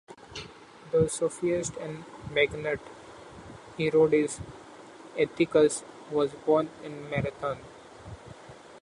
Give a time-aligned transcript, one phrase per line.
[0.91, 2.79] The sophist and magnate
[3.77, 4.39] Herodes
[5.15, 7.59] Atticus was born in Marathon.